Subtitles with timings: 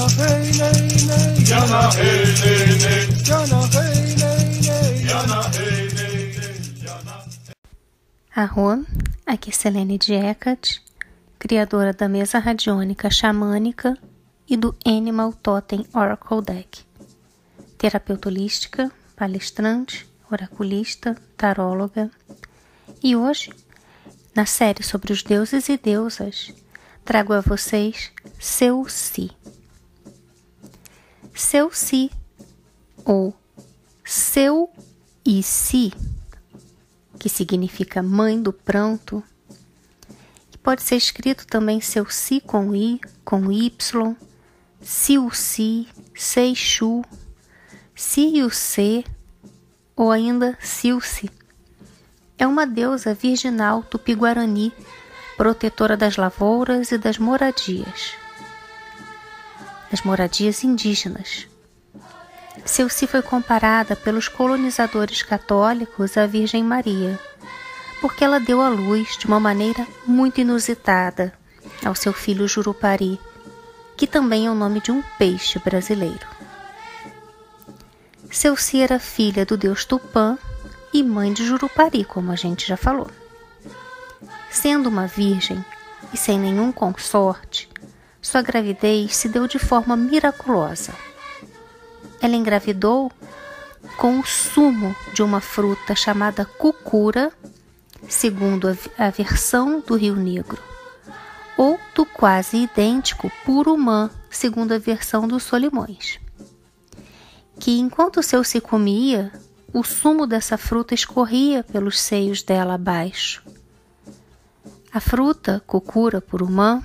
[0.00, 1.44] Jana hey nay nay.
[1.44, 3.04] Jana hey nay nay.
[3.22, 4.94] Jana hey nay nay.
[5.04, 6.16] Jana hey nay
[8.34, 8.86] nay.
[9.26, 10.80] Aqui é Selene Diecat,
[11.38, 13.98] criadora da mesa radiônica xamânica
[14.48, 16.82] e do Animal Totem Oracle Deck.
[17.76, 22.10] Terapeuta holística, palestrante, oraculista, taróloga.
[23.02, 23.52] E hoje,
[24.34, 26.54] na série sobre os deuses e deusas,
[27.04, 29.30] trago a vocês Seu Si.
[31.40, 32.10] Seu Si,
[33.02, 33.34] ou
[34.04, 34.70] Seu
[35.24, 35.90] e Si,
[37.18, 39.24] que significa mãe do pranto,
[40.50, 44.16] que pode ser escrito também Seu Si com I, com Y,
[44.82, 47.02] Siu Si, Seixu,
[47.96, 49.02] Siu Se,
[49.96, 51.30] ou ainda Silce.
[52.38, 54.72] É uma deusa virginal tupi-guarani,
[55.38, 58.19] protetora das lavouras e das moradias.
[59.90, 61.48] Das moradias indígenas.
[62.64, 67.18] Silci foi comparada pelos colonizadores católicos à Virgem Maria,
[68.00, 71.32] porque ela deu à luz de uma maneira muito inusitada
[71.84, 73.20] ao seu filho Jurupari,
[73.96, 76.26] que também é o nome de um peixe brasileiro.
[78.30, 80.38] Silci era filha do deus Tupã
[80.92, 83.10] e mãe de Jurupari, como a gente já falou.
[84.50, 85.64] Sendo uma virgem
[86.12, 87.68] e sem nenhum consorte,
[88.20, 90.92] sua gravidez se deu de forma miraculosa.
[92.20, 93.10] Ela engravidou
[93.96, 97.32] com o sumo de uma fruta chamada cucura,
[98.08, 100.62] segundo a, a versão do Rio Negro,
[101.56, 106.18] ou do quase idêntico purumã, segundo a versão dos Solimões.
[107.58, 109.32] Que enquanto o seu se comia,
[109.72, 113.42] o sumo dessa fruta escorria pelos seios dela abaixo.
[114.92, 116.82] A fruta, cucura purumã,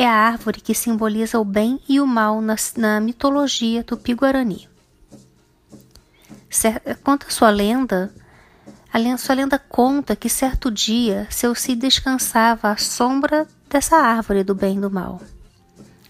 [0.00, 4.68] é a árvore que simboliza o bem e o mal na, na mitologia tupi-guarani.
[7.02, 8.14] Conta sua lenda,
[8.92, 14.54] a sua lenda conta que certo dia seu si descansava à sombra dessa árvore do
[14.54, 15.20] bem e do mal,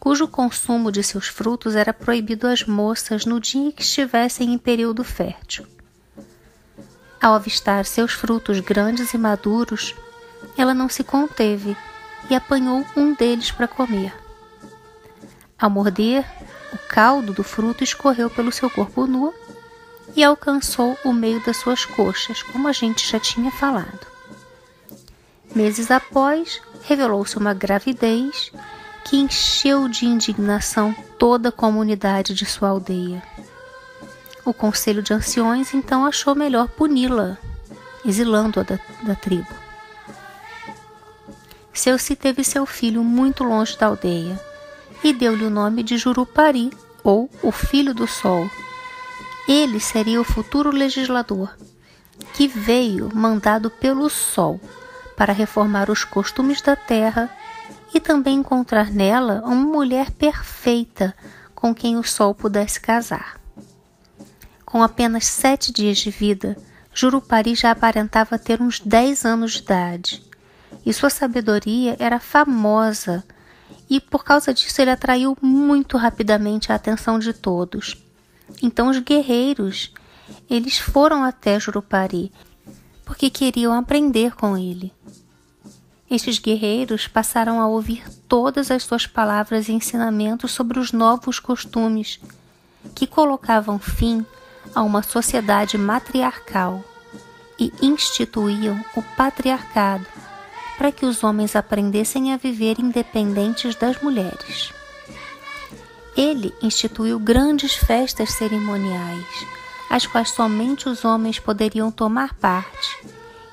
[0.00, 5.04] cujo consumo de seus frutos era proibido às moças no dia que estivessem em período
[5.04, 5.66] fértil.
[7.20, 9.94] Ao avistar seus frutos grandes e maduros,
[10.56, 11.76] ela não se conteve
[12.28, 14.14] e apanhou um deles para comer.
[15.58, 16.24] Ao morder,
[16.72, 19.32] o caldo do fruto escorreu pelo seu corpo nu
[20.16, 24.06] e alcançou o meio das suas coxas, como a gente já tinha falado.
[25.54, 28.52] Meses após, revelou-se uma gravidez
[29.04, 33.22] que encheu de indignação toda a comunidade de sua aldeia.
[34.44, 37.38] O conselho de anciões então achou melhor puni-la,
[38.04, 39.63] exilando-a da, da tribo.
[41.74, 44.40] Seu-se teve seu filho muito longe da aldeia
[45.02, 46.70] e deu-lhe o nome de Jurupari,
[47.02, 48.48] ou o Filho do Sol.
[49.46, 51.54] Ele seria o futuro legislador,
[52.32, 54.58] que veio mandado pelo Sol
[55.16, 57.28] para reformar os costumes da terra
[57.92, 61.14] e também encontrar nela uma mulher perfeita
[61.54, 63.38] com quem o Sol pudesse casar.
[64.64, 66.56] Com apenas sete dias de vida,
[66.94, 70.33] Jurupari já aparentava ter uns dez anos de idade
[70.84, 73.24] e sua sabedoria era famosa,
[73.88, 77.96] e por causa disso ele atraiu muito rapidamente a atenção de todos.
[78.62, 79.92] Então os guerreiros,
[80.48, 82.32] eles foram até Jurupari,
[83.04, 84.92] porque queriam aprender com ele.
[86.10, 92.20] Estes guerreiros passaram a ouvir todas as suas palavras e ensinamentos sobre os novos costumes
[92.94, 94.24] que colocavam fim
[94.74, 96.84] a uma sociedade matriarcal
[97.58, 100.06] e instituíam o patriarcado
[100.76, 104.72] para que os homens aprendessem a viver independentes das mulheres.
[106.16, 109.46] Ele instituiu grandes festas cerimoniais,
[109.90, 113.06] às quais somente os homens poderiam tomar parte,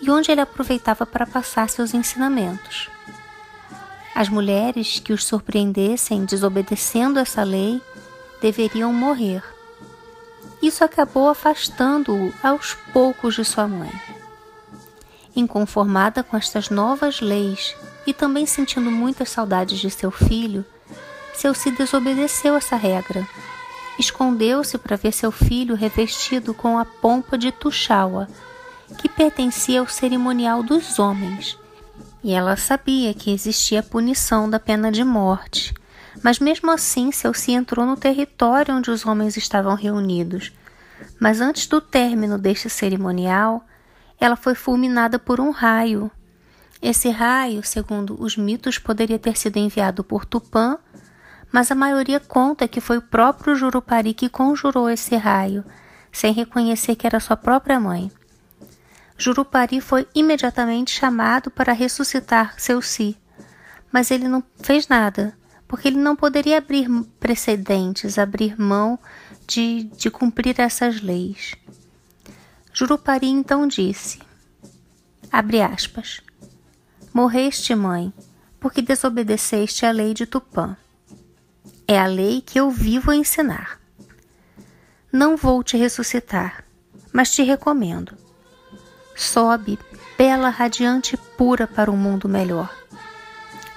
[0.00, 2.88] e onde ele aproveitava para passar seus ensinamentos.
[4.14, 7.82] As mulheres que os surpreendessem desobedecendo essa lei
[8.40, 9.42] deveriam morrer.
[10.62, 13.90] Isso acabou afastando-o aos poucos de sua mãe.
[15.36, 17.74] Inconformada com estas novas leis
[18.06, 20.64] e também sentindo muitas saudades de seu filho,
[21.34, 23.26] Seu-se desobedeceu essa regra.
[23.98, 28.28] Escondeu-se para ver seu filho revestido com a pompa de Tuxaua,
[28.98, 31.58] que pertencia ao cerimonial dos homens.
[32.22, 35.74] E ela sabia que existia a punição da pena de morte,
[36.22, 40.52] mas mesmo assim Seu-se entrou no território onde os homens estavam reunidos.
[41.18, 43.64] Mas antes do término deste cerimonial,
[44.24, 46.10] ela foi fulminada por um raio.
[46.80, 50.78] Esse raio, segundo os mitos, poderia ter sido enviado por Tupã
[51.54, 55.64] mas a maioria conta que foi o próprio Jurupari que conjurou esse raio,
[56.10, 58.10] sem reconhecer que era sua própria mãe.
[59.16, 63.16] Jurupari foi imediatamente chamado para ressuscitar seu si,
[63.92, 65.38] mas ele não fez nada,
[65.68, 66.88] porque ele não poderia abrir
[67.20, 68.98] precedentes, abrir mão
[69.46, 71.54] de, de cumprir essas leis.
[72.76, 74.18] Jurupari então disse,
[75.30, 76.20] abre aspas,
[77.12, 78.12] Morreste, mãe,
[78.58, 80.76] porque desobedeceste à lei de Tupã.
[81.86, 83.78] É a lei que eu vivo a ensinar.
[85.12, 86.64] Não vou te ressuscitar,
[87.12, 88.18] mas te recomendo.
[89.14, 89.78] Sobe,
[90.18, 92.76] bela, radiante e pura para um mundo melhor.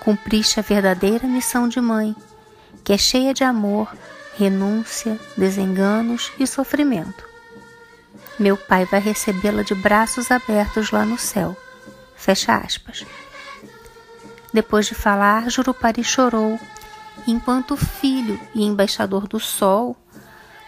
[0.00, 2.16] Cumpriste a verdadeira missão de mãe,
[2.82, 3.94] que é cheia de amor,
[4.38, 7.25] renúncia, desenganos e sofrimento.
[8.38, 11.56] Meu pai vai recebê-la de braços abertos lá no céu.
[12.14, 13.04] Fecha aspas.
[14.52, 16.58] Depois de falar, Jurupari chorou
[17.26, 19.96] enquanto filho e embaixador do sol,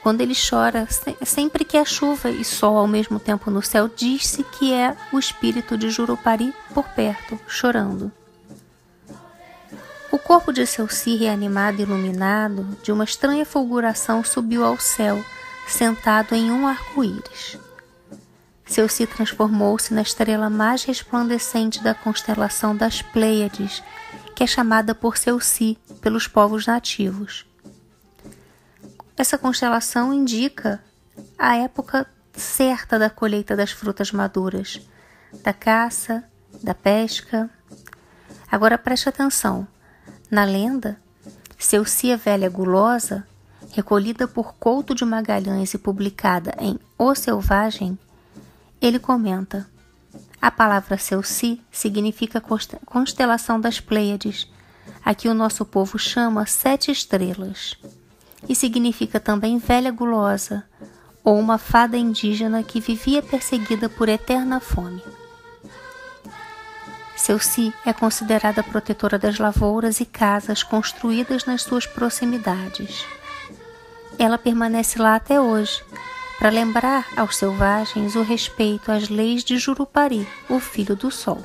[0.02, 0.86] quando ele chora,
[1.24, 5.18] sempre que há chuva e sol ao mesmo tempo no céu, diz-se que é o
[5.18, 8.10] espírito de Jurupari por perto, chorando.
[10.10, 15.22] O corpo de seu si reanimado e iluminado de uma estranha fulguração subiu ao céu,
[15.70, 17.58] sentado em um arco-íris.
[18.66, 23.82] Seu si transformou-se na estrela mais resplandecente da constelação das Pleiades,
[24.34, 27.46] que é chamada por seu si pelos povos nativos.
[29.16, 30.82] Essa constelação indica
[31.36, 34.80] a época certa da colheita das frutas maduras,
[35.42, 36.24] da caça,
[36.62, 37.50] da pesca.
[38.50, 39.66] Agora preste atenção.
[40.30, 41.00] Na lenda,
[41.58, 43.26] seu Cia Velha Gulosa,
[43.72, 47.98] recolhida por Couto de Magalhães e publicada em O Selvagem,
[48.80, 49.66] ele comenta:
[50.40, 52.42] a palavra Selci significa
[52.86, 54.50] constelação das Pleiades,
[55.04, 57.76] a que o nosso povo chama sete estrelas,
[58.48, 60.64] e significa também velha gulosa,
[61.24, 65.02] ou uma fada indígena que vivia perseguida por eterna fome.
[67.16, 73.04] Selci é considerada protetora das lavouras e casas construídas nas suas proximidades.
[74.18, 75.82] Ela permanece lá até hoje,
[76.38, 81.42] para lembrar aos selvagens o respeito às leis de Jurupari, o filho do sol.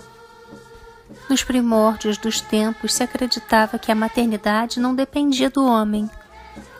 [1.29, 6.09] Nos primórdios dos tempos se acreditava que a maternidade não dependia do homem,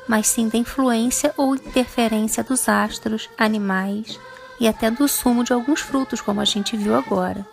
[0.08, 4.20] mas sim da influência ou interferência dos astros, animais
[4.60, 7.46] e até do sumo de alguns frutos, como a gente viu agora.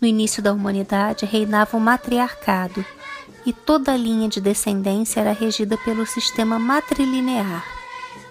[0.00, 2.84] No início da humanidade reinava o matriarcado,
[3.44, 7.64] e toda a linha de descendência era regida pelo sistema matrilinear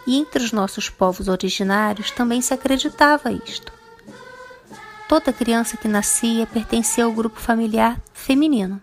[0.06, 3.72] e entre os nossos povos originários também se acreditava isto.
[5.08, 8.82] Toda criança que nascia pertencia ao grupo familiar feminino.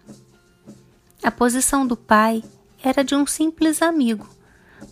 [1.23, 2.44] A posição do pai
[2.82, 4.29] era de um simples amigo,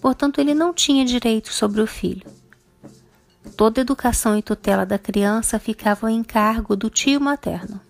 [0.01, 2.27] portanto, ele não tinha direito sobre o filho.
[3.57, 7.81] Toda educação e tutela da criança ficavam em cargo do tio materno.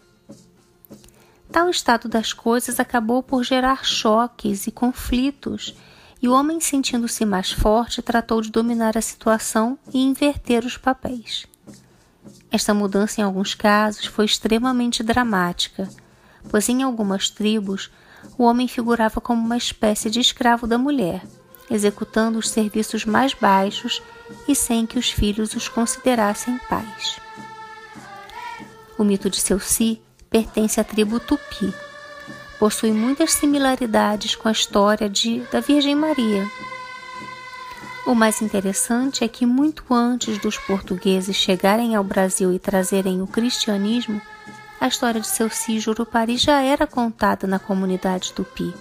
[1.50, 5.75] Tal estado das coisas acabou por gerar choques e conflitos
[6.25, 11.46] e o homem, sentindo-se mais forte, tratou de dominar a situação e inverter os papéis.
[12.50, 15.87] Esta mudança, em alguns casos, foi extremamente dramática,
[16.49, 17.90] pois em algumas tribos
[18.38, 21.23] o homem figurava como uma espécie de escravo da mulher,
[21.71, 24.02] executando os serviços mais baixos
[24.49, 27.19] e sem que os filhos os considerassem pais.
[28.97, 30.00] O mito de Selci
[30.35, 31.73] pertence à tribo Tupi,
[32.59, 36.45] possui muitas similaridades com a história de, da Virgem Maria.
[38.05, 43.29] O mais interessante é que, muito antes dos portugueses chegarem ao Brasil e trazerem o
[43.29, 44.21] cristianismo,
[44.81, 48.75] a história de seu Si Jurupari já era contada na comunidade tupi.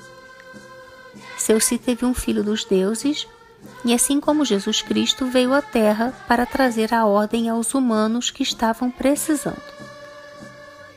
[1.38, 3.28] Seu Si teve um filho dos deuses
[3.86, 8.42] e, assim como Jesus Cristo, veio à Terra para trazer a ordem aos humanos que
[8.42, 9.73] estavam precisando.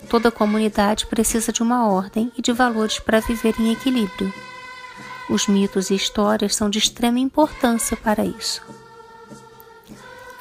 [0.08, 4.32] Toda comunidade precisa de uma ordem e de valores para viver em equilíbrio.
[5.28, 8.62] Os mitos e histórias são de extrema importância para isso.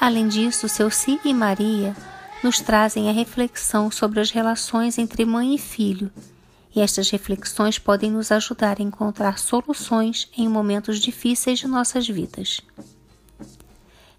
[0.00, 1.96] Além disso, seu Si e Maria
[2.44, 6.12] nos trazem a reflexão sobre as relações entre mãe e filho,
[6.74, 12.60] e estas reflexões podem nos ajudar a encontrar soluções em momentos difíceis de nossas vidas.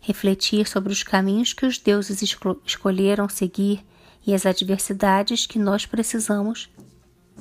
[0.02, 2.22] Refletir sobre os caminhos que os deuses
[2.66, 3.86] escolheram seguir
[4.28, 6.70] e as adversidades que nós precisamos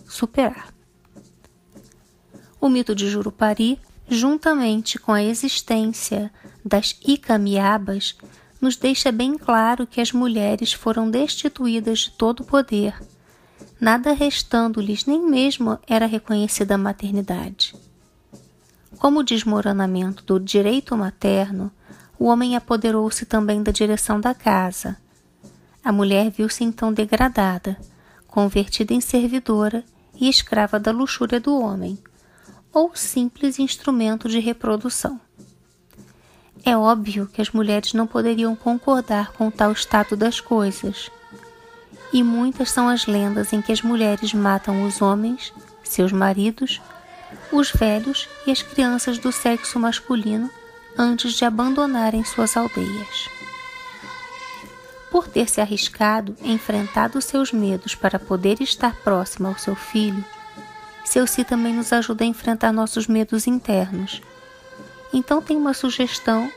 [0.06, 0.72] superar.
[2.60, 6.32] O mito de Jurupari, juntamente com a existência
[6.64, 8.16] das Icamiabas,
[8.60, 12.94] nos deixa bem claro que as mulheres foram destituídas de todo poder,
[13.80, 17.74] nada restando-lhes, nem mesmo era reconhecida a maternidade.
[18.96, 21.70] Como o desmoronamento do direito materno,
[22.18, 24.96] o homem apoderou-se também da direção da casa.
[25.86, 27.78] A mulher viu-se então degradada,
[28.26, 29.84] convertida em servidora
[30.16, 31.96] e escrava da luxúria do homem,
[32.72, 35.20] ou simples instrumento de reprodução.
[36.64, 41.08] É óbvio que as mulheres não poderiam concordar com tal estado das coisas.
[42.12, 45.52] E muitas são as lendas em que as mulheres matam os homens,
[45.84, 46.82] seus maridos,
[47.52, 50.50] os velhos e as crianças do sexo masculino
[50.98, 53.35] antes de abandonarem suas aldeias.
[55.16, 60.22] Por ter se arriscado, enfrentado seus medos para poder estar próxima ao seu filho,
[61.06, 64.20] seu si também nos ajuda a enfrentar nossos medos internos
[65.16, 66.52] então tem uma sugestão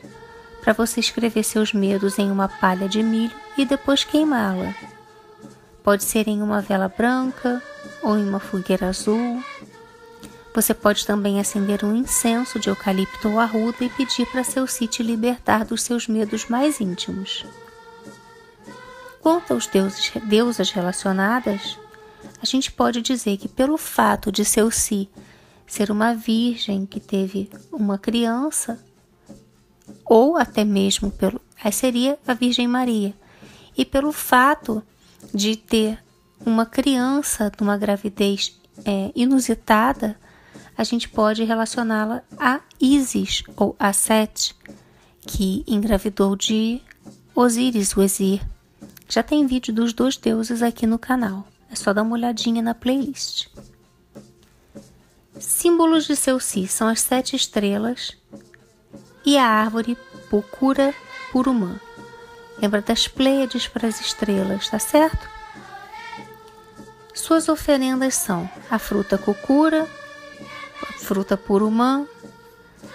[0.60, 4.74] para você escrever seus medos em uma palha de milho e depois queimá-la.
[5.82, 7.62] Pode ser em uma vela branca
[8.02, 9.42] ou em uma fogueira azul.
[10.54, 15.02] Você pode também acender um incenso de eucalipto ou arruda e pedir para seu sítio
[15.02, 17.46] libertar dos seus medos mais íntimos.
[19.20, 21.78] Quanto aos deuses, deusas relacionadas,
[22.42, 25.08] a gente pode dizer que pelo fato de si
[25.66, 28.84] ser uma virgem que teve uma criança,
[30.04, 31.40] ou até mesmo pelo.
[31.62, 33.14] Aí seria a Virgem Maria.
[33.76, 34.82] E pelo fato
[35.32, 36.02] de ter
[36.44, 40.18] uma criança numa gravidez é, inusitada,
[40.76, 44.56] a gente pode relacioná-la a Isis ou a Sete,
[45.20, 46.80] que engravidou de
[47.34, 48.40] Osíris, o Exir.
[49.10, 51.44] Já tem vídeo dos dois deuses aqui no canal.
[51.68, 53.48] É só dar uma olhadinha na playlist.
[55.36, 58.16] Símbolos de si são as sete estrelas
[59.26, 59.98] e a árvore
[60.30, 60.94] Pocura
[61.32, 61.80] Purumã.
[62.62, 65.28] Lembra das Pleiades para as estrelas, tá certo?
[67.12, 69.88] Suas oferendas são a fruta Cocura,
[70.88, 72.06] a fruta Purumã,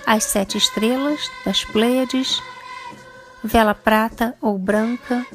[0.05, 2.41] as sete estrelas das Pleiades,
[3.43, 5.25] vela prata ou branca,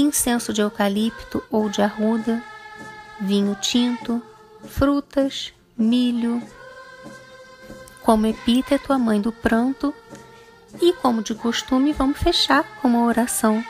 [0.00, 2.42] incenso de eucalipto ou de arruda,
[3.20, 4.22] vinho tinto,
[4.64, 6.42] frutas, milho,
[8.02, 9.94] como epíteto a mãe do pranto,
[10.80, 13.64] e como de costume, vamos fechar com uma oração,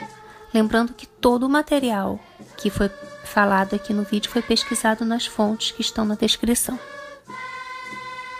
[0.53, 2.21] lembrando que todo o material
[2.57, 2.91] que foi
[3.25, 6.79] falado aqui no vídeo foi pesquisado nas fontes que estão na descrição.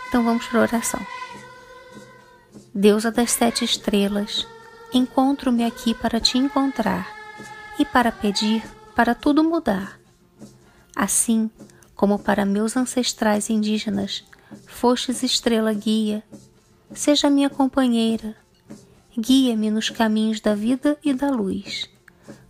[0.07, 1.05] Então vamos para a oração.
[2.73, 4.45] Deusa das sete estrelas,
[4.93, 7.18] encontro-me aqui para te encontrar
[7.79, 8.61] e para pedir
[8.93, 9.97] para tudo mudar.
[10.93, 11.49] Assim,
[11.95, 14.25] como para meus ancestrais indígenas,
[14.67, 16.21] fostes estrela guia,
[16.93, 18.35] seja minha companheira,
[19.17, 21.89] guia-me nos caminhos da vida e da luz,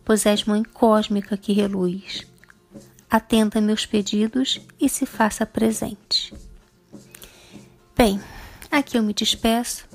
[0.04, 2.26] pois és mãe cósmica que reluz.
[3.08, 6.34] Atenda meus pedidos e se faça presente.
[7.96, 8.20] Bem,
[8.72, 9.86] aqui eu me despeço.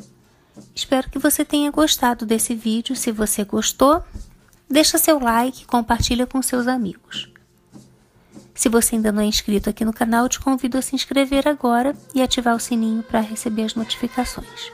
[0.75, 2.95] Espero que você tenha gostado desse vídeo.
[2.95, 4.03] Se você gostou,
[4.69, 7.29] deixa seu like e compartilha com seus amigos.
[8.55, 11.95] Se você ainda não é inscrito aqui no canal, te convido a se inscrever agora
[12.15, 14.73] e ativar o sininho para receber as notificações.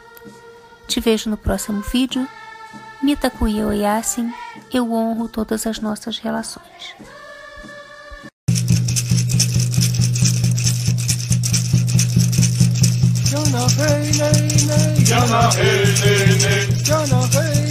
[0.86, 2.28] Te vejo no próximo vídeo.
[3.02, 4.30] Mitakuya Oyasin,
[4.72, 6.94] eu honro todas as nossas relações.
[13.24, 16.84] Jana hey nay nay Yana, hey, hey, hey.
[16.84, 17.69] Jana hey